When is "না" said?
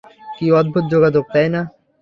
1.49-1.61